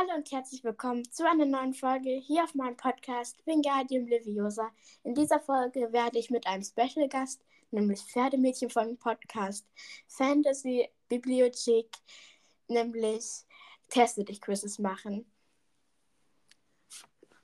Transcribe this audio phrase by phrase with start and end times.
[0.00, 4.70] Hallo und herzlich willkommen zu einer neuen Folge hier auf meinem Podcast Wingardium Leviosa.
[5.02, 9.66] In dieser Folge werde ich mit einem Special Gast, nämlich Pferdemädchen vom Podcast
[10.06, 11.88] Fantasy Bibliothek,
[12.68, 13.44] nämlich
[13.90, 15.30] Teste dich Quizzes machen.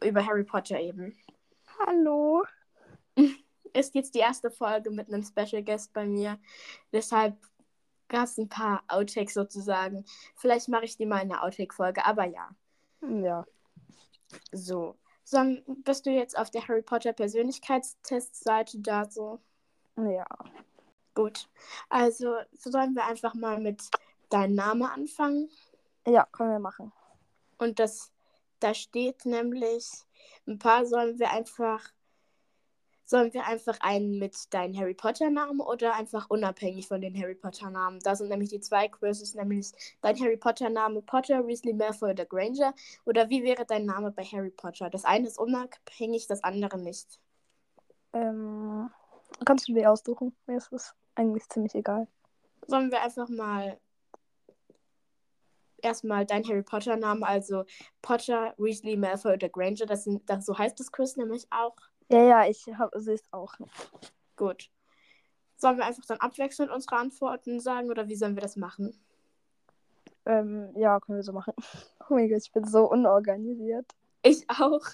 [0.03, 1.15] Über Harry Potter eben.
[1.79, 2.47] Hallo.
[3.75, 6.39] Ist jetzt die erste Folge mit einem Special Guest bei mir.
[6.91, 7.37] Deshalb
[8.09, 10.05] gab es ein paar Outtakes sozusagen.
[10.37, 12.51] Vielleicht mache ich die mal in der Outtake-Folge, aber ja.
[13.01, 13.45] Ja.
[14.53, 14.97] So.
[15.25, 15.39] so.
[15.85, 19.41] Bist du jetzt auf der Harry Potter Persönlichkeitstestseite da so?
[19.97, 20.27] Ja.
[21.15, 21.49] Gut.
[21.89, 23.83] Also sollen wir einfach mal mit
[24.29, 25.49] deinem Namen anfangen?
[26.07, 26.93] Ja, können wir machen.
[27.59, 28.13] Und das,
[28.61, 29.89] da steht nämlich,
[30.47, 31.83] ein paar sollen wir einfach
[33.09, 38.01] Sollen wir einfach einen mit deinen Harry Potter-Namen oder einfach unabhängig von den Harry Potter-Namen?
[38.01, 39.71] Da sind nämlich die zwei Quizzes, nämlich
[40.01, 42.75] dein Harry Potter-Name Potter, Weasley, Malfoy oder Granger.
[43.05, 44.91] Oder wie wäre dein Name bei Harry Potter?
[44.91, 47.21] Das eine ist unabhängig, das andere nicht.
[48.13, 48.91] Ähm,
[49.45, 50.35] kannst du dir aussuchen?
[50.47, 52.09] Mir ist es eigentlich ziemlich egal.
[52.67, 53.79] Sollen wir einfach mal
[55.81, 57.67] erstmal dein Harry Potter-Name, also
[58.03, 59.87] Potter, Weasley, Malfoy oder Granger.
[59.87, 61.77] Das sind, das, so heißt das Quiz nämlich auch.
[62.09, 63.55] Ja, ja, ich sehe es auch.
[64.37, 64.71] Gut.
[65.57, 68.99] Sollen wir einfach dann abwechselnd unsere Antworten sagen oder wie sollen wir das machen?
[70.27, 71.55] Ähm, ja, können wir so machen.
[72.09, 73.85] Oh mein Gott, ich bin so unorganisiert.
[74.23, 74.87] Ich auch.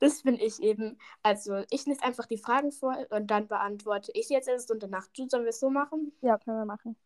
[0.00, 0.98] Das bin ich eben.
[1.22, 5.06] Also, ich lese einfach die Fragen vor und dann beantworte ich jetzt erst und danach
[5.08, 5.28] du.
[5.28, 6.12] Sollen wir es so machen?
[6.22, 6.96] Ja, können wir machen.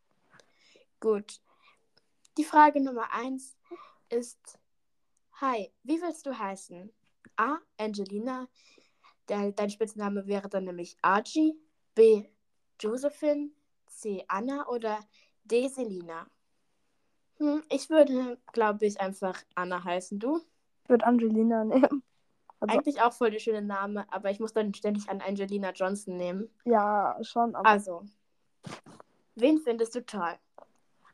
[1.01, 1.41] Gut.
[2.39, 3.57] Die Frage Nummer 1
[4.11, 4.61] ist:
[5.41, 6.93] Hi, wie willst du heißen?
[7.37, 7.59] A.
[7.79, 8.47] Angelina,
[9.31, 11.55] der, dein Spitzname wäre dann nämlich Archie,
[11.95, 12.25] B.
[12.79, 13.51] Josephine,
[13.87, 14.25] C.
[14.29, 14.99] Anna oder
[15.45, 15.69] D.
[15.69, 16.27] Selina.
[17.39, 20.19] Hm, ich würde, glaube ich, einfach Anna heißen.
[20.19, 20.41] Du?
[20.83, 22.03] Ich würde Angelina nehmen.
[22.63, 26.19] Also, Eigentlich auch voll der schöne Name, aber ich muss dann ständig an Angelina Johnson
[26.19, 26.51] nehmen.
[26.67, 27.55] Ja, schon.
[27.57, 28.05] also,
[29.35, 30.35] wen findest du toll?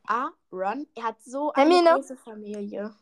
[0.09, 0.31] A.
[0.51, 1.95] Ron, er hat so eine Hermine.
[1.95, 2.93] große Familie.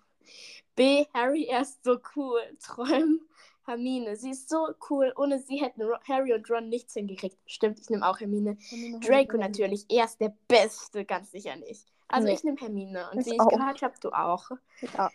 [0.74, 1.06] B.
[1.14, 2.40] Harry, er ist so cool.
[2.60, 3.26] Träumen
[3.66, 4.16] Hermine.
[4.16, 5.12] Sie ist so cool.
[5.16, 7.38] Ohne sie hätten Harry und Ron nichts hingekriegt.
[7.46, 8.56] Stimmt, ich nehme auch Hermine.
[8.68, 9.86] Hermine Draco natürlich.
[9.88, 11.86] Er ist der Beste, ganz sicher nicht.
[12.08, 12.34] Also nee.
[12.34, 13.10] ich nehme Hermine.
[13.10, 13.48] Und ich wie ich auch.
[13.48, 14.50] gehört habe, du auch.
[14.96, 15.10] Ja.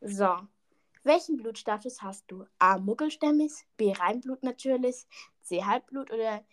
[0.00, 0.36] So.
[1.04, 2.44] Welchen Blutstatus hast du?
[2.58, 2.78] A.
[2.78, 3.92] Muggelstämmig, B.
[3.92, 5.06] Reinblut natürlich,
[5.42, 5.64] C.
[5.64, 6.44] Halbblut oder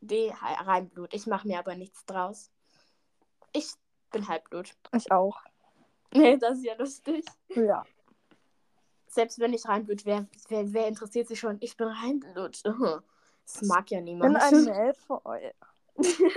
[0.00, 0.32] D.
[0.40, 1.14] Reinblut.
[1.14, 2.50] Ich mache mir aber nichts draus.
[3.52, 3.72] Ich
[4.10, 4.74] bin Halbblut.
[4.94, 5.40] Ich auch.
[6.16, 7.24] Nee, das ist ja lustig.
[7.48, 7.84] Ja
[9.14, 11.56] selbst wenn ich Reinblut wäre, wer, wer, interessiert sich schon?
[11.60, 12.62] Ich bin Reinblut.
[13.46, 14.38] Das mag ja niemand.
[14.42, 15.52] Ich bin ein Malfoy.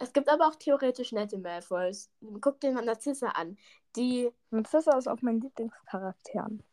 [0.00, 2.10] es gibt aber auch theoretisch nette Malfoys.
[2.40, 3.56] Guck dir mal Narzissa an.
[3.94, 4.28] Die.
[4.50, 6.64] Narzissa ist auf meinen Lieblingscharakteren.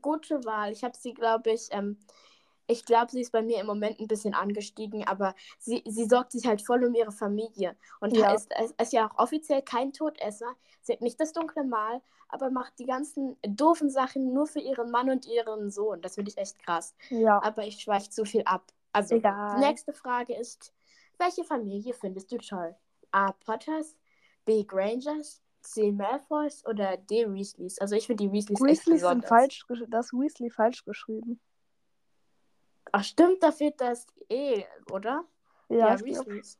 [0.00, 0.70] Gute Wahl.
[0.70, 1.98] Ich habe sie, glaube ich, ähm,
[2.68, 6.32] ich glaube, sie ist bei mir im Moment ein bisschen angestiegen, aber sie, sie sorgt
[6.32, 7.74] sich halt voll um ihre Familie.
[7.98, 8.32] Und ja.
[8.34, 10.54] ist, ist, ist ja auch offiziell kein Todesser.
[10.82, 14.90] Sie hat nicht das dunkle Mal, aber macht die ganzen doofen Sachen nur für ihren
[14.90, 16.02] Mann und ihren Sohn.
[16.02, 16.94] Das finde ich echt krass.
[17.08, 17.42] Ja.
[17.42, 18.70] Aber ich schweife zu viel ab.
[18.92, 19.56] Also, Egal.
[19.56, 20.74] die nächste Frage ist:
[21.16, 22.76] Welche Familie findest du toll?
[23.12, 23.32] A.
[23.32, 23.96] Potters,
[24.44, 24.64] B.
[24.64, 25.90] Grangers, C.
[25.90, 27.32] Malfoys oder D.
[27.32, 27.78] Weasleys?
[27.78, 29.28] Also, ich finde die Weasleys, Weasleys echt besonders.
[29.28, 31.40] Sind falsch, das Weasley falsch geschrieben.
[32.92, 35.24] Ach stimmt, da fehlt das E, oder?
[35.68, 36.58] Ja, ja Weasleys.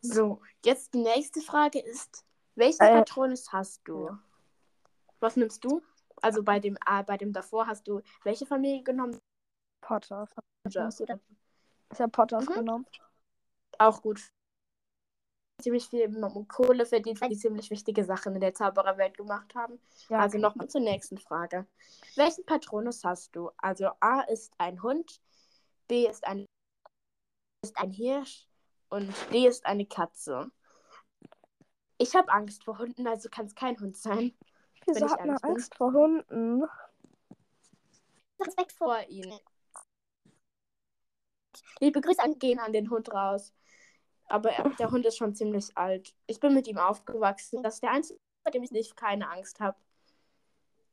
[0.00, 2.24] So, jetzt die nächste Frage ist,
[2.54, 4.06] welchen äh, Patronus hast du?
[4.06, 4.18] Ja.
[5.20, 5.82] Was nimmst du?
[6.22, 9.20] Also bei dem äh, bei dem davor hast du welche Familie genommen?
[9.80, 10.28] Potter.
[10.64, 11.20] Potters, oder?
[11.92, 12.54] Ich habe Potters mhm.
[12.54, 12.86] genommen.
[13.78, 14.20] Auch gut.
[15.62, 16.10] Ziemlich viel
[16.48, 19.80] Kohle verdient, weil die ziemlich wichtige Sachen in der Zaubererwelt gemacht haben.
[20.08, 20.42] Ja, also okay.
[20.42, 21.66] nochmal zur nächsten Frage.
[22.14, 23.50] Welchen Patronus hast du?
[23.56, 25.20] Also A ist ein Hund,
[25.88, 26.44] B ist ein,
[27.64, 28.46] ist ein Hirsch
[28.90, 30.50] und D ist eine Katze.
[31.98, 34.36] Ich habe Angst vor Hunden, also kann es kein Hund sein.
[34.84, 35.78] Wieso hat man Angst bin.
[35.78, 36.64] vor Hunden?
[38.38, 39.38] Respekt vor ihnen.
[41.80, 43.52] Liebe Grüße gehen an den Hund raus.
[44.28, 46.14] Aber er, der Hund ist schon ziemlich alt.
[46.26, 47.62] Ich bin mit ihm aufgewachsen.
[47.62, 49.76] Das ist der einzige, bei dem ich nicht keine Angst habe.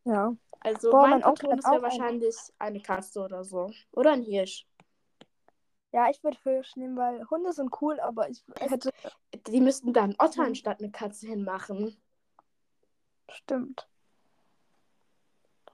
[0.06, 0.36] Ja.
[0.60, 3.72] Also Boah, mein, mein wäre wahrscheinlich eine Katze oder so.
[3.92, 4.68] Oder ein Hirsch.
[5.92, 8.90] Ja, ich würde Hirsch nehmen, weil Hunde sind cool, aber ich hätte.
[9.48, 11.96] Die müssten dann Otter anstatt eine Katze hinmachen.
[13.30, 13.88] Stimmt.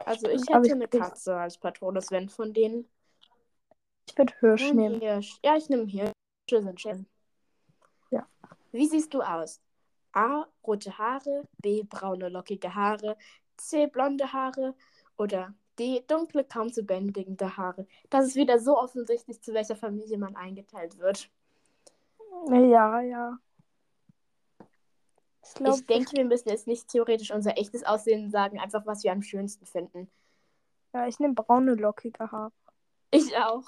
[0.05, 2.89] Also ich hätte ich eine Katze als Patronus, wenn von denen.
[4.07, 4.99] Ich würde Hirsch nehmen.
[4.99, 5.39] Hirsch.
[5.43, 6.13] Ja, ich nehme Hirsche,
[6.49, 7.05] sind schön.
[8.71, 9.61] Wie siehst du aus?
[10.11, 10.45] A.
[10.65, 11.83] Rote Haare, B.
[11.83, 13.17] Braune lockige Haare,
[13.57, 13.87] C.
[13.87, 14.75] Blonde Haare
[15.17, 16.03] oder D.
[16.07, 17.87] Dunkle, kaum zu bändigende Haare.
[18.09, 21.29] Das ist wieder so offensichtlich, zu welcher Familie man eingeteilt wird.
[22.47, 23.37] Ja, ja.
[25.43, 29.03] Ich, glaub, ich denke, wir müssen jetzt nicht theoretisch unser echtes Aussehen sagen, einfach was
[29.03, 30.09] wir am schönsten finden.
[30.93, 32.51] Ja, ich nehme braune, lockige Haare.
[33.11, 33.65] Ich auch.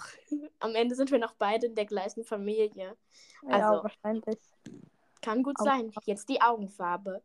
[0.59, 2.95] Am Ende sind wir noch beide in der gleichen Familie.
[3.44, 4.38] Also, ja, wahrscheinlich.
[5.21, 5.91] Kann gut sein.
[6.06, 7.21] Jetzt die Augenfarbe.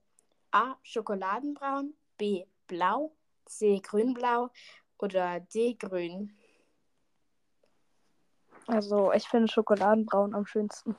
[0.50, 0.76] A.
[0.82, 1.94] Schokoladenbraun.
[2.18, 2.44] B.
[2.66, 3.12] Blau.
[3.46, 3.80] C.
[3.80, 4.50] Grünblau.
[4.98, 5.74] Oder D.
[5.74, 6.36] Grün.
[8.66, 10.96] Also, ich finde Schokoladenbraun am schönsten.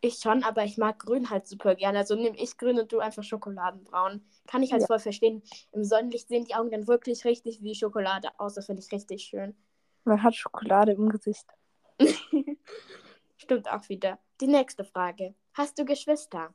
[0.00, 2.00] Ich schon, aber ich mag Grün halt super gerne.
[2.00, 4.22] Also nehme ich Grün und du einfach Schokoladenbraun.
[4.46, 4.86] Kann ich halt ja.
[4.86, 5.42] voll verstehen.
[5.72, 8.52] Im Sonnenlicht sehen die Augen dann wirklich richtig wie Schokolade aus.
[8.52, 9.56] Das finde ich richtig schön.
[10.04, 11.46] Man hat Schokolade im Gesicht.
[13.38, 14.18] Stimmt auch wieder.
[14.42, 15.34] Die nächste Frage.
[15.54, 16.52] Hast du Geschwister?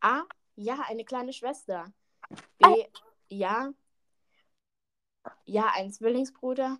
[0.00, 0.24] A.
[0.56, 1.92] Ja, eine kleine Schwester.
[2.58, 2.84] B.
[3.28, 3.72] Ja.
[5.44, 6.78] Ja, ein Zwillingsbruder.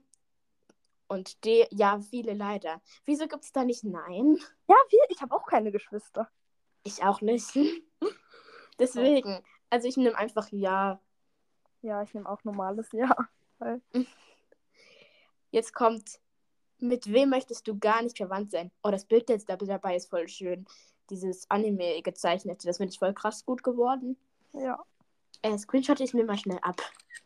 [1.09, 2.83] Und D, ja, viele leider.
[3.05, 4.37] Wieso gibt es da nicht Nein?
[4.67, 6.29] Ja, wir, ich habe auch keine Geschwister.
[6.83, 7.57] Ich auch nicht.
[8.81, 9.41] Deswegen.
[9.71, 11.01] Also ich nehme einfach Ja.
[11.81, 13.15] Ja, ich nehme auch normales Ja.
[15.53, 16.19] Jetzt kommt,
[16.79, 18.73] mit wem möchtest du gar nicht verwandt sein?
[18.83, 20.67] Oh, das Bild jetzt dabei ist voll schön.
[21.11, 24.17] Dieses Anime gezeichnete, das finde ich voll krass gut geworden.
[24.53, 24.83] Ja.
[25.43, 26.81] Äh, Screenshot ich mir mal schnell ab.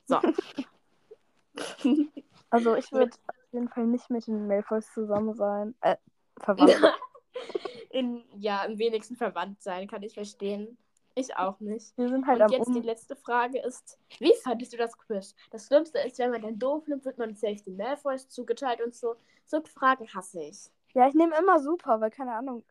[0.06, 0.20] So.
[2.50, 3.16] also ich würde
[3.52, 5.74] jeden Fall nicht mit den Malfoys zusammen sein.
[5.80, 5.96] Äh,
[6.38, 6.76] verwandt.
[7.90, 10.78] In, ja, am wenigsten verwandt sein, kann ich verstehen.
[11.16, 11.96] Ich auch nicht.
[11.98, 12.74] Wir sind halt Und jetzt um...
[12.74, 15.34] die letzte Frage ist, wie fandest du das Quiz?
[15.50, 18.94] Das Schlimmste ist, wenn man dann doof nimmt, wird man selbst den Malfoys zugeteilt und
[18.94, 19.16] so.
[19.44, 20.70] So Fragen hasse ich.
[20.94, 22.64] Ja, ich nehme immer super, weil keine Ahnung.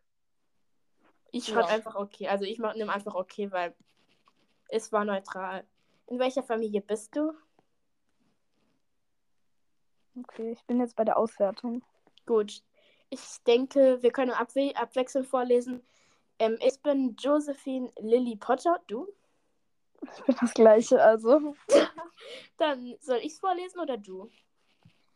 [1.32, 1.74] Ich schreibe ja.
[1.74, 2.28] einfach okay.
[2.28, 3.74] Also ich nehme einfach okay, weil
[4.68, 5.64] es war neutral.
[6.06, 7.32] In welcher Familie bist du?
[10.18, 11.82] Okay, ich bin jetzt bei der Auswertung.
[12.26, 12.62] Gut.
[13.10, 15.82] Ich denke, wir können abwe abwechselnd vorlesen.
[16.38, 18.80] Ähm, ich bin Josephine Lily Potter.
[18.86, 19.08] Du?
[20.02, 21.54] Ich bin das gleiche, also.
[22.56, 24.30] Dann soll ich es vorlesen oder du?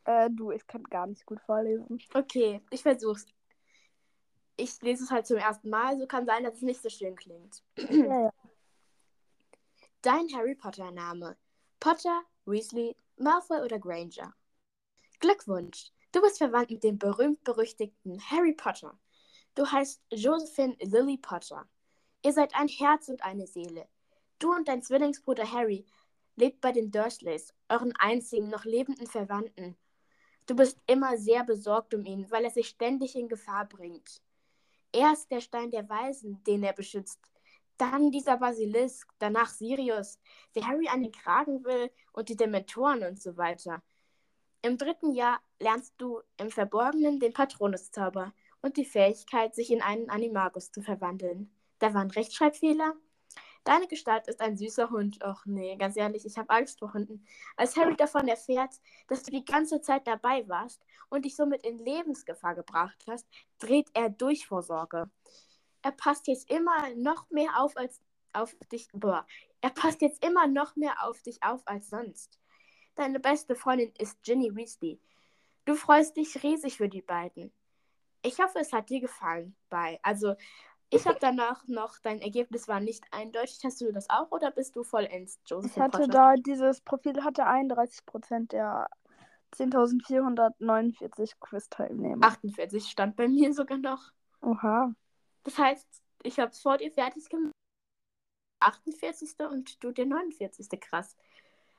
[0.05, 1.99] Äh, du, ich kann gar nicht gut vorlesen.
[2.13, 3.27] Okay, ich versuch's.
[4.57, 7.17] Ich lese es halt zum ersten Mal, so kann sein, dass es nicht so schön
[7.17, 7.63] klingt.
[7.77, 8.33] ja.
[10.03, 11.37] Dein Harry Potter Name.
[11.81, 14.35] Potter, Weasley, Malfoy oder Granger?
[15.19, 15.91] Glückwunsch!
[16.13, 18.99] Du bist verwandt mit dem berühmt-berüchtigten Harry Potter.
[19.55, 21.67] Du heißt Josephine Lily Potter.
[22.23, 23.89] Ihr seid ein Herz und eine Seele.
[24.39, 25.85] Du und dein Zwillingsbruder Harry
[26.37, 29.77] lebt bei den Dursleys, euren einzigen noch lebenden Verwandten.
[30.47, 34.21] Du bist immer sehr besorgt um ihn, weil er sich ständig in Gefahr bringt.
[34.95, 37.19] Er ist der Stein der Weisen, den er beschützt.
[37.79, 40.21] Dann dieser Basilisk, danach Sirius,
[40.55, 43.83] der Harry an den Kragen will und die Dementoren und so weiter.
[44.63, 48.33] Im dritten Jahr lernst du im Verborgenen den Patronuszauber
[48.63, 51.53] und die Fähigkeit, sich in einen Animagus zu verwandeln.
[51.81, 52.95] Da war ein Rechtschreibfehler.
[53.65, 55.25] Deine Gestalt ist ein süßer Hund.
[55.25, 57.27] Och nee, ganz ehrlich, ich habe Angst vor Hunden.
[57.57, 58.75] Als Harry davon erfährt,
[59.09, 63.27] dass du die ganze Zeit dabei warst und dich somit in Lebensgefahr gebracht hast,
[63.59, 65.11] dreht er durch vor Sorge.
[65.83, 68.01] Er passt jetzt immer noch mehr auf als
[68.35, 68.89] auf dich.
[68.93, 69.27] Boah,
[69.63, 72.39] er passt jetzt immer noch mehr auf dich auf als sonst.
[72.97, 75.01] Deine beste Freundin ist Ginny Weasley.
[75.65, 77.53] Du freust dich riesig für die beiden.
[78.23, 79.57] Ich hoffe, es hat dir gefallen.
[79.69, 79.99] Bei.
[80.03, 80.35] Also,
[80.91, 83.59] ich habe danach noch, dein Ergebnis war nicht eindeutig.
[83.65, 85.73] Hast du das auch oder bist du vollends Joseph?
[85.73, 86.13] Ich hatte Potter?
[86.13, 88.89] da, dieses Profil hatte 31% der
[89.55, 92.27] 10.449 Quiz-Teilnehmer.
[92.27, 94.13] 48 stand bei mir sogar noch.
[94.43, 94.93] Oha.
[95.45, 95.87] Das heißt,
[96.23, 97.53] ich habe es vor dir fertig gemacht.
[98.61, 99.35] 48.
[99.51, 100.69] und du der 49.
[100.81, 101.17] Krass.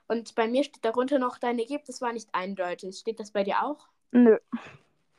[0.07, 2.97] Und bei mir steht darunter noch, dein Ergebnis war nicht eindeutig.
[2.97, 3.87] Steht das bei dir auch?
[4.11, 4.37] Nö.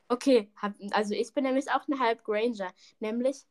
[0.08, 0.48] Okay,
[0.92, 2.72] also ich bin nämlich auch eine Halb Granger.
[3.00, 3.44] Nämlich,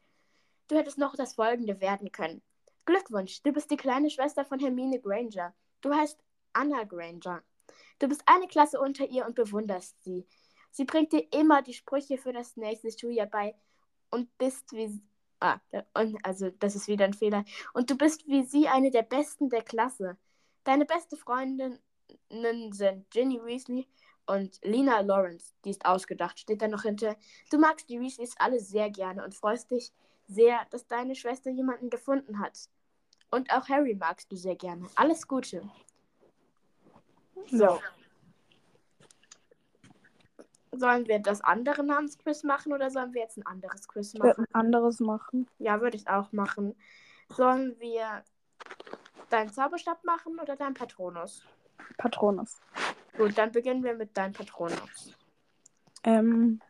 [0.67, 2.41] du hättest noch das folgende werden können.
[2.85, 5.53] Glückwunsch, du bist die kleine Schwester von Hermine Granger.
[5.81, 6.19] Du heißt
[6.53, 7.41] Anna Granger.
[7.99, 10.25] Du bist eine Klasse unter ihr und bewunderst sie.
[10.71, 13.55] Sie bringt dir immer die Sprüche für das nächste Schuljahr bei
[14.11, 15.01] und bist wie.
[15.39, 15.59] Ah,
[16.23, 17.43] also das ist wieder ein Fehler.
[17.73, 20.17] Und du bist wie sie eine der Besten der Klasse.
[20.63, 21.79] Deine beste Freundinnen
[22.71, 23.87] sind Ginny Weasley
[24.25, 25.53] und Lena Lawrence.
[25.63, 26.39] Die ist ausgedacht.
[26.39, 27.15] Steht da noch hinter.
[27.51, 29.93] Du magst die Weasleys alle sehr gerne und freust dich
[30.27, 32.69] sehr, dass deine Schwester jemanden gefunden hat.
[33.31, 34.87] Und auch Harry magst du sehr gerne.
[34.95, 35.61] Alles Gute.
[37.47, 37.79] So.
[40.71, 44.45] Sollen wir das andere Namensquiz machen oder sollen wir jetzt ein anderes Quiz machen?
[44.45, 45.47] Ein anderes machen.
[45.59, 46.75] Ja, würde ich auch machen.
[47.29, 48.23] Sollen wir
[49.29, 51.45] deinen Zauberstab machen oder deinen Patronus?
[51.97, 52.59] Patronus.
[53.17, 55.15] Gut, dann beginnen wir mit deinem Patronus.
[56.03, 56.61] Ähm,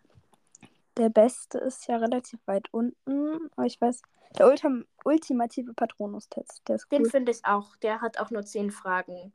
[0.97, 3.49] der beste ist ja relativ weit unten.
[3.55, 4.01] Aber ich weiß,
[4.37, 6.63] der Ultim ultimative Patronus-Test.
[6.67, 7.09] Der ist Den cool.
[7.09, 7.75] finde ich auch.
[7.77, 9.33] Der hat auch nur 10 Fragen.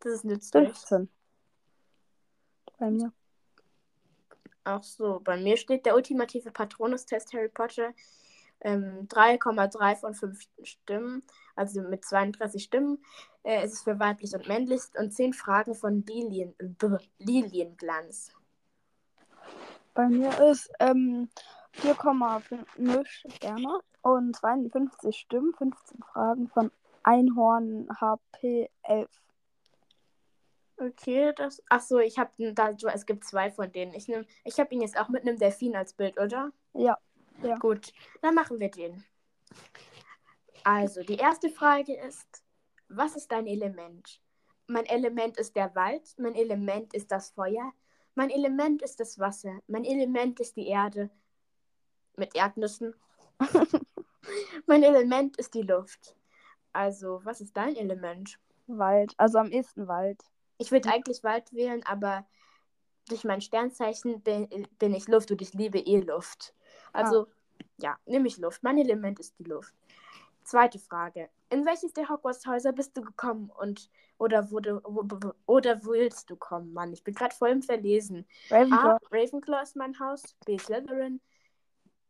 [0.00, 0.68] Das ist nützlich.
[0.68, 1.08] 15.
[2.78, 3.12] Bei mir.
[4.64, 7.92] Ach so, bei mir steht der ultimative Patronus-Test Harry Potter.
[8.62, 11.22] Ähm, 3,3 von 5 Stimmen,
[11.56, 13.02] also mit 32 Stimmen.
[13.42, 16.54] Äh, es ist für weiblich und männlich und 10 Fragen von Lilien,
[17.18, 18.32] Lilienglanz.
[19.94, 21.28] Bei mir ist ähm,
[21.74, 26.70] 4,0 Sterne und 52 Stimmen, 15 Fragen von
[27.02, 29.08] Einhorn HP 11.
[30.76, 31.62] Okay, das.
[31.68, 33.92] Ach so, ich habe da es gibt zwei von denen.
[33.92, 36.52] Ich nehm, ich habe ihn jetzt auch mit einem Delfin als Bild, oder?
[36.72, 36.98] Ja,
[37.42, 37.58] ja.
[37.58, 37.92] Gut,
[38.22, 39.04] dann machen wir den.
[40.64, 42.44] Also, die erste Frage ist,
[42.88, 44.20] was ist dein Element?
[44.66, 47.72] Mein Element ist der Wald, mein Element ist das Feuer,
[48.14, 51.10] mein Element ist das Wasser, mein Element ist die Erde
[52.16, 52.94] mit Erdnüssen.
[54.66, 56.16] mein Element ist die Luft.
[56.72, 58.38] Also, was ist dein Element?
[58.66, 60.22] Wald, also am ehesten Wald.
[60.58, 62.26] Ich würde eigentlich Wald wählen, aber
[63.08, 64.48] durch mein Sternzeichen bin,
[64.78, 66.54] bin ich Luft und ich liebe eh Luft.
[66.92, 67.26] Also,
[67.78, 68.62] ja, nehme ich Luft.
[68.62, 69.74] Mein Element ist die Luft.
[70.44, 71.28] Zweite Frage.
[71.48, 73.90] In welches der Hogwarts-Häuser bist du gekommen und
[74.20, 76.92] oder wurde wo, oder willst du kommen, Mann?
[76.92, 78.26] Ich bin gerade voll im Verlesen.
[78.50, 78.90] Ravenclaw.
[78.90, 78.98] A.
[79.10, 80.36] Ravenclaw ist mein Haus.
[80.44, 80.58] B.
[80.58, 81.22] Slytherin.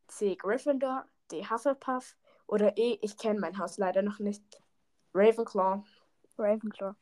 [0.08, 0.34] C.
[0.34, 1.06] Gryffindor.
[1.30, 1.46] D.
[1.48, 2.16] Hufflepuff.
[2.48, 2.98] Oder E.
[3.00, 4.42] Ich kenne mein Haus leider noch nicht.
[5.14, 5.84] Ravenclaw.
[6.36, 6.94] Ravenclaw.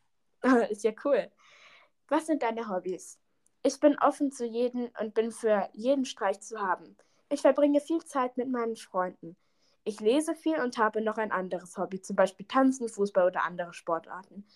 [0.71, 1.31] ist ja cool.
[2.09, 3.19] Was sind deine Hobbys?
[3.63, 6.99] Ich bin offen zu jedem und bin für jeden Streich zu haben.
[7.31, 9.37] Ich verbringe viel Zeit mit meinen Freunden.
[9.85, 13.73] Ich lese viel und habe noch ein anderes Hobby, zum Beispiel Tanzen, Fußball oder andere
[13.73, 14.47] Sportarten.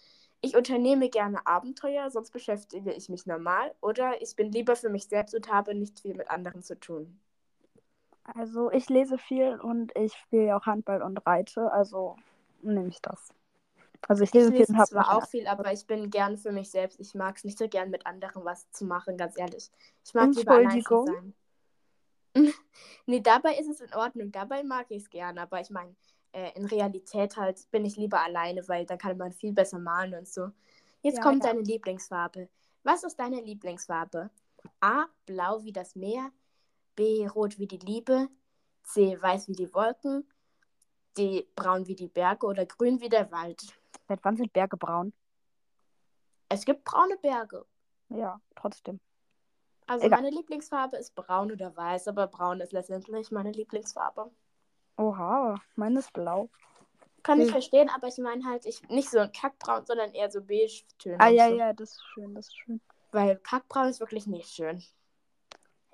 [0.44, 5.06] Ich unternehme gerne Abenteuer, sonst beschäftige ich mich normal oder ich bin lieber für mich
[5.06, 7.20] selbst und habe nicht viel mit anderen zu tun.
[8.24, 12.16] Also ich lese viel und ich spiele auch Handball und reite, also
[12.60, 13.32] nehme ich das.
[14.08, 16.36] Also ich Ich lese viel lese und habe zwar auch viel, aber ich bin gern
[16.36, 16.98] für mich selbst.
[16.98, 19.70] Ich mag es nicht so gern mit anderen was zu machen, ganz ehrlich.
[20.04, 21.34] Ich mag lieber allein sein.
[23.06, 24.32] nee, dabei ist es in Ordnung.
[24.32, 25.94] Dabei mag ich es gern, aber ich meine,
[26.32, 30.14] äh, in Realität halt bin ich lieber alleine, weil dann kann man viel besser malen
[30.14, 30.50] und so.
[31.02, 31.50] Jetzt Ja, kommt ja.
[31.50, 32.48] deine Lieblingsfarbe.
[32.84, 34.30] Was ist deine Lieblingsfarbe?
[34.80, 35.06] A.
[35.26, 36.30] Blau wie das Meer.
[36.96, 37.26] B.
[37.26, 38.28] Rot wie die Liebe.
[38.84, 39.20] C.
[39.20, 40.28] Weiß wie die Wolken.
[41.16, 41.46] D.
[41.54, 43.62] Braun wie die Berge oder grün wie der Wald.
[44.08, 45.12] Seit wann sind Berge braun?
[46.48, 47.64] Es gibt braune Berge.
[48.08, 49.00] Ja, trotzdem.
[49.86, 50.22] Also Egal.
[50.22, 54.30] meine Lieblingsfarbe ist braun oder weiß, aber braun ist letztendlich meine Lieblingsfarbe.
[54.96, 56.48] Oha, meine ist blau.
[57.22, 57.52] Kann ich Hm.
[57.52, 61.20] verstehen, aber ich meine halt, ich nicht so ein Kackbraun, sondern eher so beige-Töne.
[61.20, 61.56] Ah ja, so.
[61.56, 62.80] ja, das ist schön, das ist schön.
[63.12, 64.82] Weil Kackbraun ist wirklich nicht schön.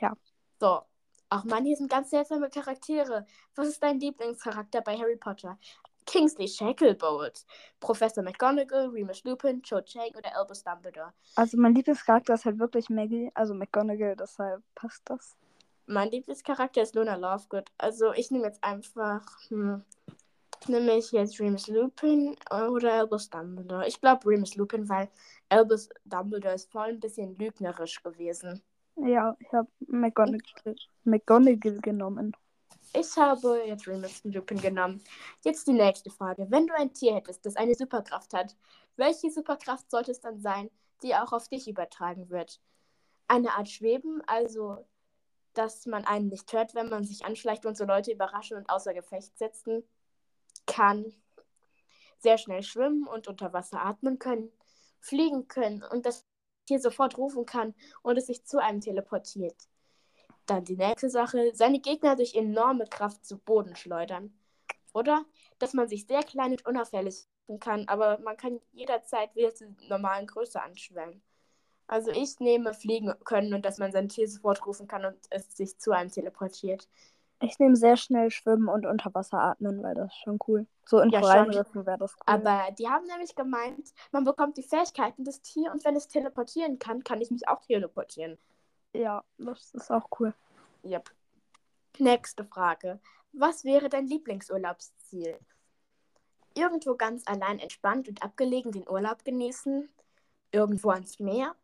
[0.00, 0.16] Ja.
[0.60, 0.82] So.
[1.30, 3.26] Auch Mann, hier sind ganz seltsame Charaktere.
[3.54, 5.58] Was ist dein Lieblingscharakter bei Harry Potter?
[6.06, 7.44] Kingsley Shacklebolt,
[7.80, 11.12] Professor McGonagall, Remus Lupin, Cho Chang oder Albus Dumbledore.
[11.34, 15.36] Also mein Lieblingscharakter ist halt wirklich Maggie, also McGonagall, deshalb passt das.
[15.90, 17.70] Mein Lieblingscharakter ist Luna Lovegood.
[17.78, 19.82] Also ich nehme jetzt einfach, hm,
[20.66, 23.88] nehme ich jetzt Remus Lupin oder Albus Dumbledore.
[23.88, 25.08] Ich glaube Remus Lupin, weil
[25.48, 28.60] Albus Dumbledore ist voll ein bisschen lügnerisch gewesen.
[28.96, 32.36] Ja, ich habe McGonagall, McGonagall genommen.
[32.92, 35.02] Ich habe jetzt Remus Lupin genommen.
[35.42, 36.46] Jetzt die nächste Frage.
[36.50, 38.54] Wenn du ein Tier hättest, das eine Superkraft hat,
[38.96, 40.68] welche Superkraft sollte es dann sein,
[41.02, 42.60] die auch auf dich übertragen wird?
[43.26, 44.84] Eine Art Schweben, also
[45.58, 48.94] dass man einen nicht hört, wenn man sich anschleicht und so Leute überraschen und außer
[48.94, 49.82] Gefecht setzen
[50.66, 51.12] kann.
[52.20, 54.52] Sehr schnell schwimmen und unter Wasser atmen können,
[55.00, 56.24] fliegen können und das
[56.66, 59.56] Tier sofort rufen kann und es sich zu einem teleportiert.
[60.46, 64.38] Dann die nächste Sache, seine Gegner durch enorme Kraft zu Boden schleudern.
[64.94, 65.24] Oder
[65.58, 69.68] dass man sich sehr klein und unauffällig machen kann, aber man kann jederzeit wieder zur
[69.88, 71.22] normalen Größe anschwellen.
[71.88, 75.56] Also ich nehme fliegen können und dass man sein Tier sofort rufen kann und es
[75.56, 76.88] sich zu einem teleportiert.
[77.40, 80.66] Ich nehme sehr schnell schwimmen und unter Wasser atmen, weil das ist schon cool.
[80.84, 81.20] So in Ja.
[81.20, 82.22] Korallenriffen wäre das cool.
[82.26, 86.78] Aber die haben nämlich gemeint, man bekommt die Fähigkeiten des Tiers und wenn es teleportieren
[86.78, 88.38] kann, kann ich mich auch teleportieren.
[88.92, 90.34] ja, das ist auch cool.
[90.84, 91.10] Yep.
[91.98, 93.00] Nächste Frage.
[93.32, 95.38] Was wäre dein Lieblingsurlaubsziel?
[96.54, 99.88] Irgendwo ganz allein entspannt und abgelegen den Urlaub genießen?
[100.50, 101.54] Irgendwo ans Meer?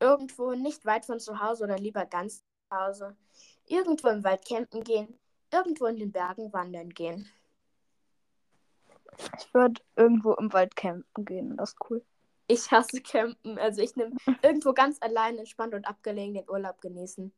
[0.00, 3.16] Irgendwo nicht weit von zu Hause oder lieber ganz zu Hause?
[3.66, 5.18] Irgendwo im Wald campen gehen?
[5.52, 7.28] Irgendwo in den Bergen wandern gehen?
[9.38, 11.56] Ich würde irgendwo im Wald campen gehen.
[11.56, 12.04] Das ist cool.
[12.46, 13.58] Ich hasse campen.
[13.58, 14.12] Also ich nehme
[14.42, 17.32] irgendwo ganz allein entspannt und abgelegen den Urlaub genießen.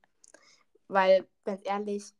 [0.89, 2.15] Weil, ganz ehrlich,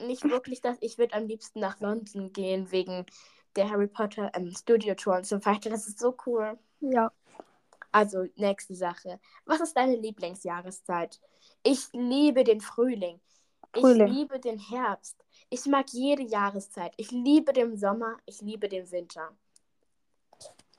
[0.00, 0.76] nicht wirklich das.
[0.80, 3.06] Ich würde am liebsten nach London gehen wegen
[3.56, 5.70] der Harry Potter ähm, Studio Tour und so weiter.
[5.70, 6.58] Das ist so cool.
[6.80, 7.12] Ja.
[7.94, 9.20] Also, nächste Sache.
[9.44, 11.20] Was ist deine Lieblingsjahreszeit?
[11.62, 13.20] Ich liebe den Frühling.
[13.72, 14.08] Frühling.
[14.08, 15.24] Ich liebe den Herbst.
[15.48, 16.92] Ich mag jede Jahreszeit.
[16.96, 18.16] Ich liebe den Sommer.
[18.26, 19.30] Ich liebe den Winter.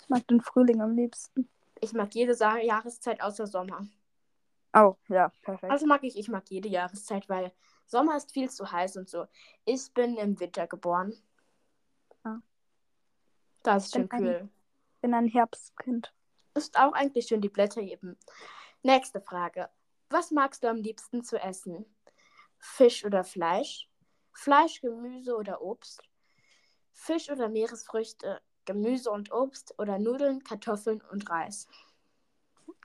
[0.02, 1.48] Ich mag den Frühling am liebsten.
[1.80, 3.88] Ich mag jede Sa Jahreszeit außer Sommer.
[4.74, 5.72] Oh, ja, perfekt.
[5.72, 7.54] Also mag ich, ich mag jede Jahreszeit, weil
[7.86, 9.26] Sommer ist viel zu heiß und so.
[9.64, 11.14] Ich bin im Winter geboren.
[12.26, 12.40] Ah.
[13.64, 14.50] Das ist schön ein- kühl.
[15.00, 16.12] bin ein Herbstkind.
[16.56, 18.18] Ist auch eigentlich schön, die Blätter eben.
[18.82, 19.70] Nächste Frage.
[20.10, 21.86] Was magst du am liebsten zu essen?
[22.58, 23.90] Fisch oder Fleisch?
[24.34, 26.02] Fleisch, Gemüse oder Obst?
[26.94, 28.42] Fisch oder Meeresfrüchte?
[28.66, 31.68] Gemüse und Obst oder Nudeln, Kartoffeln und Reis?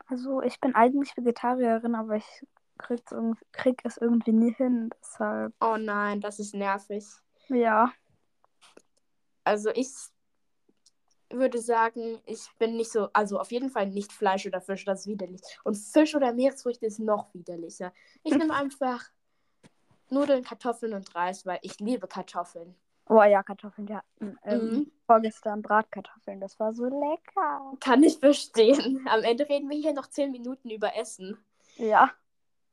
[0.07, 2.47] Also, ich bin eigentlich Vegetarierin, aber ich
[2.79, 3.03] krieg,
[3.53, 4.91] krieg es irgendwie nie hin.
[5.01, 7.05] Deshalb, Oh nein, das ist nervig.
[7.49, 7.93] ja.
[9.45, 9.91] Also ich
[11.31, 15.01] würde sagen, ich bin nicht so, also auf jeden Fall nicht Fleisch oder Fisch, das
[15.01, 15.41] ist widerlich.
[15.65, 17.93] Und Fisch oder Meeresfrüchte ist noch widerlicher.
[18.25, 19.05] Ich nehme einfach
[20.11, 22.75] Nudeln, Kartoffeln und Reis, weil ich liebe Kartoffeln.
[23.09, 23.89] Oh ja, Kartoffeln.
[23.89, 24.93] Wir hatten ähm, Mhm.
[25.07, 26.41] vorgestern Bratkartoffeln.
[26.41, 27.73] Das war so lecker.
[27.81, 29.05] Kann ich verstehen.
[29.09, 31.37] Am Ende reden wir hier noch 10 Minuten über Essen.
[31.77, 32.13] Ja.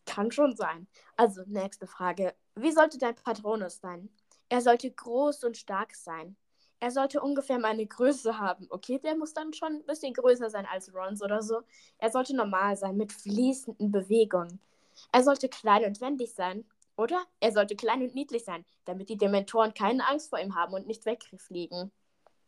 [0.06, 0.88] Kann schon sein.
[1.16, 2.34] Also, nächste Frage.
[2.56, 4.10] Wie sollte dein Patronus sein?
[4.50, 6.38] Er sollte groß und stark sein.
[6.80, 8.68] Er sollte ungefähr meine Größe haben.
[8.70, 11.62] Okay, der muss dann schon ein bisschen größer sein als Rons oder so.
[11.98, 14.60] Er sollte normal sein, mit fließenden Bewegungen.
[15.12, 16.66] Er sollte klein und wendig sein.
[16.96, 17.24] Oder?
[17.40, 20.88] Er sollte klein und niedlich sein, damit die Dementoren keine Angst vor ihm haben und
[20.88, 21.92] nicht wegfliegen.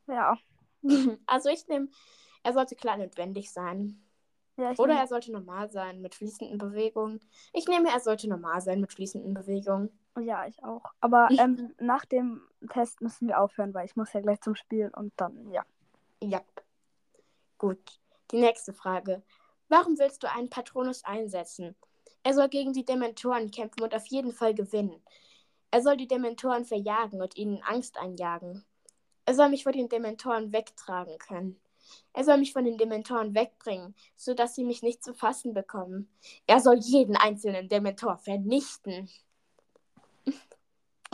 [0.08, 0.38] Ja.
[1.28, 1.90] Also ich nehme,
[2.44, 4.02] er sollte klein und wendig sein.
[4.58, 7.20] ja Oder nehm- er sollte normal sein mit fließenden Bewegungen.
[7.54, 9.90] Ich nehme, er sollte normal sein mit fließenden Bewegungen.
[10.20, 10.84] Ja, ich auch.
[11.02, 14.56] Aber Ich- ähm, nach dem Test müssen wir aufhören, weil ich muss ja gleich zum
[14.56, 15.66] Spiel und dann, ja.
[16.22, 16.42] Ja.
[17.58, 18.00] Gut.
[18.32, 19.24] Die nächste Frage.
[19.70, 21.76] Warum willst du einen Patronus einsetzen?
[22.24, 25.02] Er soll gegen die Dementoren kämpfen und auf jeden Fall gewinnen.
[25.72, 28.66] Er soll die Dementoren verjagen und ihnen Angst einjagen.
[29.26, 31.60] Er soll mich vor den Dementoren wegtragen können.
[32.14, 36.10] Er soll mich von den Dementoren wegbringen, sodass sie mich nicht zu fassen bekommen.
[36.46, 39.10] Er soll jeden einzelnen Dementor vernichten.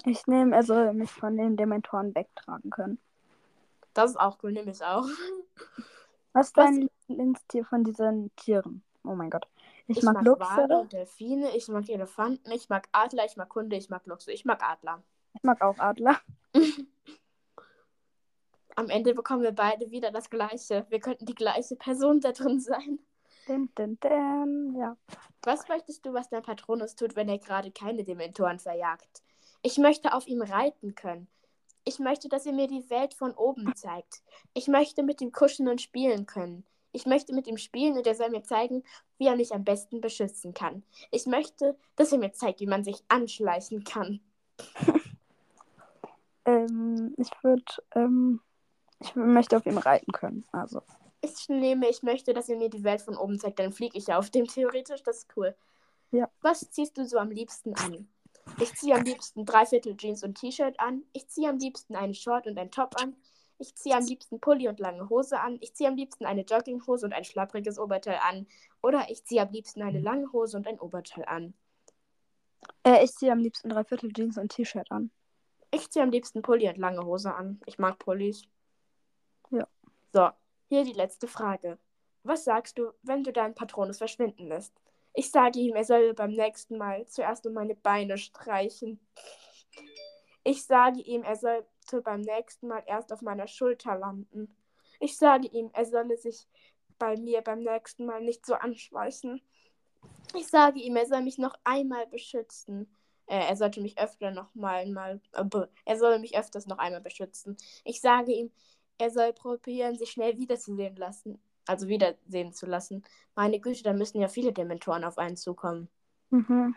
[0.03, 2.99] Ich nehme, er soll mich von den Dementoren wegtragen können.
[3.93, 5.07] Das ist auch cool, nehme ich auch.
[6.33, 8.83] Was ist dein Lieblingstier von diesen Tieren?
[9.05, 9.47] Oh mein Gott.
[9.87, 10.41] Ich, Ich mag, mag Luchse.
[10.41, 14.31] Wale und Delfine, ich mag Elefanten, ich mag Adler, ich mag Hunde, ich mag Luchse,
[14.31, 15.01] ich mag Adler.
[15.33, 16.19] Ich mag auch Adler.
[18.75, 20.85] Am Ende bekommen wir beide wieder das Gleiche.
[20.89, 22.99] Wir könnten die gleiche Person da drin sein.
[23.47, 24.75] Din, din, din.
[24.77, 24.97] Ja.
[25.43, 29.23] Was möchtest du, was dein Patronus tut, wenn er gerade keine Dementoren verjagt?
[29.65, 31.27] Ich möchte auf ihm reiten können.
[31.85, 34.21] Ich möchte, dass er mir die Welt von oben zeigt.
[34.53, 36.63] Ich möchte mit ihm kuscheln und spielen können.
[36.91, 38.83] Ich möchte mit ihm spielen und er soll mir zeigen,
[39.17, 40.83] wie er mich am besten beschützen kann.
[41.09, 44.21] Ich möchte, dass er mir zeigt, wie man sich anschleichen kann.
[46.47, 47.63] Ähm, ich würde,
[47.95, 48.39] ähm,
[48.99, 50.45] ich möchte auf ihm reiten können.
[50.51, 50.83] Also.
[51.21, 53.57] Ich nehme, ich möchte, dass er mir die Welt von oben zeigt.
[53.57, 55.01] Dann fliege ich ja auf dem theoretisch.
[55.01, 55.55] Das ist cool.
[56.11, 56.29] Ja.
[56.41, 58.07] Was ziehst du so am liebsten an?
[58.59, 61.03] Ich ziehe am liebsten Dreiviertel Jeans und T-Shirt an.
[61.13, 63.15] Ich ziehe am liebsten eine Short und ein Top an.
[63.57, 65.57] Ich ziehe am liebsten Pulli und lange Hose an.
[65.61, 68.47] Ich ziehe am liebsten eine Jogginghose und ein schlappriges Oberteil an.
[68.81, 71.53] Oder ich ziehe am liebsten eine lange Hose und ein Oberteil an.
[72.83, 75.11] Äh, ich ziehe am liebsten Dreiviertel Jeans und T-Shirt an.
[75.71, 77.61] Ich ziehe am liebsten Pulli und lange Hose an.
[77.65, 78.43] Ich mag Pullis.
[79.51, 79.67] Ja.
[80.13, 80.29] So,
[80.69, 81.77] hier die letzte Frage.
[82.23, 84.73] Was sagst du, wenn du deinen Patronus verschwinden lässt?
[85.15, 88.99] Ich sage ihm, er soll beim nächsten Mal zuerst um meine Beine streichen.
[90.43, 94.55] Ich sage ihm, er sollte beim nächsten Mal erst auf meiner Schulter landen.
[94.99, 96.47] Ich sage ihm, er solle sich
[96.99, 99.41] bei mir beim nächsten Mal nicht so anschleichen.
[100.35, 102.93] Ich sage ihm, er soll mich noch einmal beschützen.
[103.27, 105.43] Äh, er sollte mich öfter noch mal, mal äh,
[105.85, 107.57] er soll mich öfters noch einmal beschützen.
[107.83, 108.51] Ich sage ihm,
[108.97, 111.39] er soll probieren, sich schnell wiederzusehen lassen.
[111.67, 113.03] Also wiedersehen zu lassen.
[113.35, 115.89] Meine Güte, da müssen ja viele Dementoren auf einen zukommen.
[116.29, 116.75] Mhm.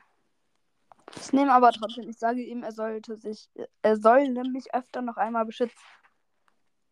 [1.16, 3.48] Ich nehme aber trotzdem, ich sage ihm, er sollte sich,
[3.83, 5.77] er soll mich öfter noch einmal beschützen.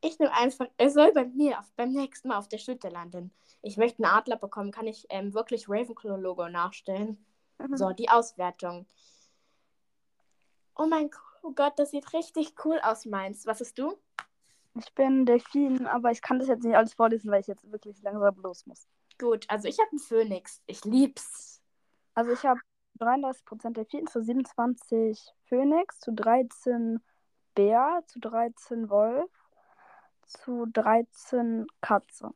[0.00, 3.32] Ich nehme einfach, er soll bei mir auf, beim nächsten Mal auf der Schütte landen.
[3.62, 4.70] Ich möchte einen Adler bekommen.
[4.70, 7.24] Kann ich ähm, wirklich Ravenclaw-Logo nachstellen?
[7.58, 7.76] Mhm.
[7.76, 8.86] So, die Auswertung.
[10.76, 11.10] Oh mein
[11.54, 13.46] Gott, das sieht richtig cool aus, meins.
[13.46, 13.96] Was ist du?
[14.78, 18.00] Ich bin Delfin, aber ich kann das jetzt nicht alles vorlesen, weil ich jetzt wirklich
[18.02, 18.86] langsam los muss.
[19.18, 20.60] Gut, also ich habe einen Phönix.
[20.66, 21.62] Ich lieb's.
[22.14, 22.60] Also ich habe
[23.00, 27.00] 33% Delfin zu 27 Phönix, zu 13
[27.54, 29.30] Bär, zu 13 Wolf,
[30.26, 32.32] zu 13 Katze.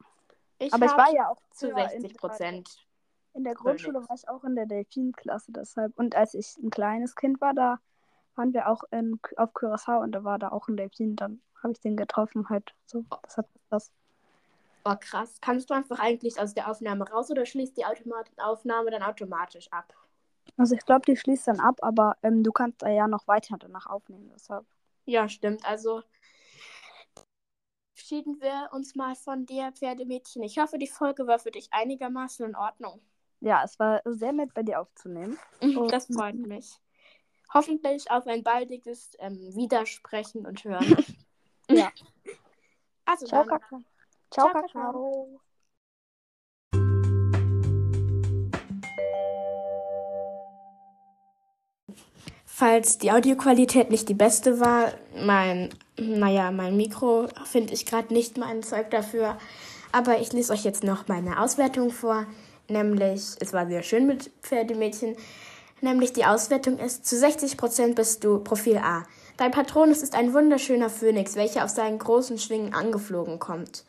[0.59, 2.87] Ich aber ich war ja auch zu früher in 60 Prozent.
[3.33, 5.97] In der Grundschule war ich auch in der Delfinklasse deshalb.
[5.99, 7.79] Und als ich ein kleines Kind war, da
[8.35, 11.17] waren wir auch in, auf Curaçao und da war da auch ein Delfin.
[11.17, 12.75] Dann habe ich den getroffen halt.
[12.87, 13.91] So, das hat das.
[14.85, 15.39] Oh, krass.
[15.41, 19.71] Kannst du einfach eigentlich aus der Aufnahme raus oder schließt die Automat Aufnahme dann automatisch
[19.73, 19.93] ab?
[20.57, 23.57] Also ich glaube, die schließt dann ab, aber ähm, du kannst da ja noch weiter
[23.59, 24.31] danach aufnehmen.
[24.35, 24.67] Deshalb.
[25.05, 25.65] Ja, stimmt.
[25.65, 26.03] Also
[28.11, 30.43] verabschieden wir uns mal von dir, Pferdemädchen.
[30.43, 33.01] Ich hoffe, die Folge war für dich einigermaßen in Ordnung.
[33.41, 35.39] Ja, es war sehr nett, bei dir aufzunehmen.
[35.91, 36.73] Das freut mich.
[37.55, 40.85] Hoffentlich auf ein baldiges ähm, Widersprechen und Hören.
[41.81, 41.93] ja.
[43.05, 43.61] Also Ciao, dann.
[43.61, 43.83] Kakao.
[44.31, 45.41] Ciao, Ciao, Kakao.
[52.45, 58.37] Falls die Audioqualität nicht die beste war, mein, naja, mein Mikro finde ich gerade nicht
[58.37, 59.39] mein Zeug dafür.
[59.93, 62.27] Aber ich lese euch jetzt noch meine Auswertung vor.
[62.69, 65.17] Nämlich, es war sehr schön mit Pferdemädchen.
[65.81, 69.05] Nämlich die Auswertung ist, zu 60% bist du Profil A.
[69.41, 73.85] Dein Patronus ist ein wunderschöner Phönix, welcher auf seinen großen Schwingen angeflogen kommt.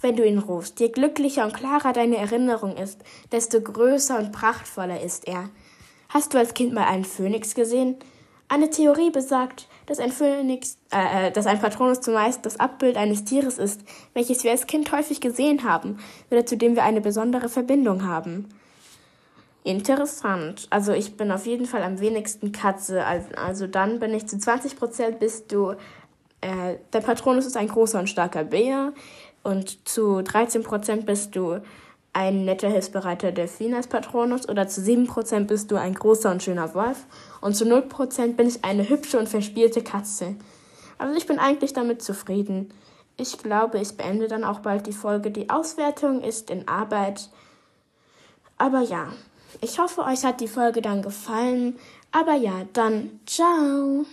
[0.00, 5.02] Wenn du ihn rufst, je glücklicher und klarer deine Erinnerung ist, desto größer und prachtvoller
[5.02, 5.50] ist er.
[6.08, 7.96] Hast du als Kind mal einen Phönix gesehen?
[8.48, 13.58] Eine Theorie besagt, dass ein Phönix, äh, dass ein Patronus zumeist das Abbild eines Tieres
[13.58, 13.82] ist,
[14.14, 15.98] welches wir als Kind häufig gesehen haben
[16.30, 18.48] oder zu dem wir eine besondere Verbindung haben.
[19.66, 20.68] Interessant.
[20.70, 23.02] Also ich bin auf jeden Fall am wenigsten Katze.
[23.34, 25.72] Also dann bin ich zu 20 Prozent bist du,
[26.40, 28.92] äh, der Patronus ist ein großer und starker Bär
[29.42, 31.58] und zu 13 Prozent bist du
[32.12, 36.72] ein netter, hilfsbereiter Delfin als Patronus oder zu 7% bist du ein großer und schöner
[36.76, 37.04] Wolf
[37.40, 40.36] und zu 0% bin ich eine hübsche und verspielte Katze.
[40.96, 42.72] Also ich bin eigentlich damit zufrieden.
[43.16, 45.32] Ich glaube, ich beende dann auch bald die Folge.
[45.32, 47.30] Die Auswertung ist in Arbeit.
[48.58, 49.08] Aber ja,
[49.60, 51.78] ich hoffe, euch hat die Folge dann gefallen.
[52.12, 54.04] Aber ja, dann ciao.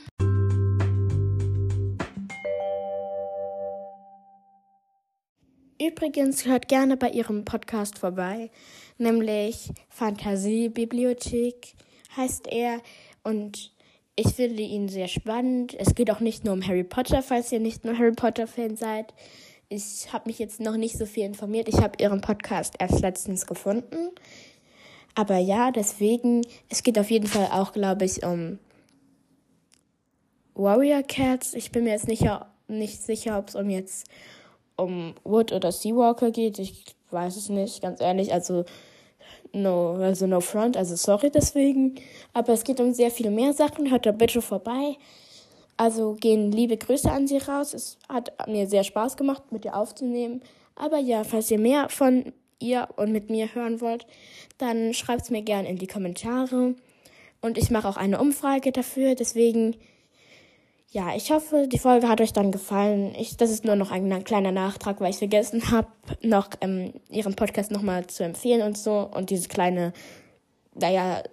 [5.81, 8.51] Übrigens hört gerne bei ihrem Podcast vorbei,
[8.97, 11.73] nämlich Fantasiebibliothek
[12.15, 12.79] heißt er
[13.23, 13.73] und
[14.15, 15.73] ich finde ihn sehr spannend.
[15.77, 18.75] Es geht auch nicht nur um Harry Potter, falls ihr nicht nur Harry Potter Fan
[18.75, 19.13] seid.
[19.69, 21.67] Ich habe mich jetzt noch nicht so viel informiert.
[21.67, 24.11] Ich habe ihren Podcast erst letztens gefunden.
[25.15, 28.59] Aber ja, deswegen, es geht auf jeden Fall auch, glaube ich, um
[30.55, 31.53] Warrior Cats.
[31.53, 32.25] Ich bin mir jetzt nicht,
[32.67, 34.07] nicht sicher, ob es um jetzt
[34.75, 36.59] um Wood oder Seawalker geht.
[36.59, 38.33] Ich weiß es nicht, ganz ehrlich.
[38.33, 38.65] Also
[39.51, 41.95] no, also no front, also sorry deswegen.
[42.33, 43.91] Aber es geht um sehr viel mehr Sachen.
[43.91, 44.97] Hört da bitte vorbei.
[45.77, 47.73] Also gehen liebe Grüße an Sie raus.
[47.73, 50.41] Es hat mir sehr Spaß gemacht, mit ihr aufzunehmen.
[50.75, 54.05] Aber ja, falls ihr mehr von ihr und mit mir hören wollt,
[54.57, 56.75] dann schreibt es mir gerne in die Kommentare.
[57.41, 59.15] Und ich mache auch eine Umfrage dafür.
[59.15, 59.75] Deswegen
[60.93, 63.15] ja, ich hoffe, die Folge hat euch dann gefallen.
[63.17, 65.87] Ich, das ist nur noch ein kleiner Nachtrag, weil ich vergessen habe,
[66.21, 69.09] noch ähm, ihren Podcast nochmal zu empfehlen und so.
[69.11, 69.91] Und diese kleine,
[70.75, 71.23] naja,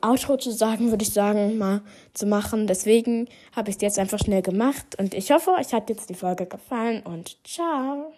[0.00, 1.82] Outro zu sagen, würde ich sagen, mal
[2.14, 2.66] zu machen.
[2.66, 4.98] Deswegen habe ich es jetzt einfach schnell gemacht.
[4.98, 8.14] Und ich hoffe, euch hat jetzt die Folge gefallen und ciao.